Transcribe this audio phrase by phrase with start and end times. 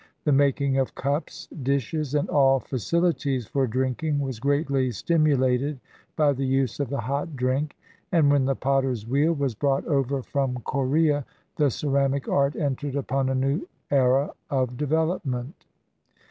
[0.23, 5.79] The making of cups, dishes, and all facilities for drinking was greatly stimulated
[6.15, 7.77] by the use of the hot drink,
[8.11, 11.23] and when the potter's wheel was brought over from Corea
[11.57, 15.67] the ceramic art entered upon a new era of development.